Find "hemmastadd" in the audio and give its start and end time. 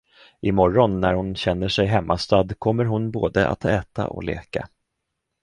1.85-2.59